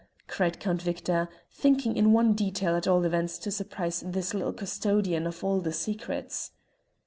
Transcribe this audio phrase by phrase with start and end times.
[0.27, 5.27] cried Count Victor, thinking in one detail at all events to surprise this little custodian
[5.27, 6.53] of all the secrets.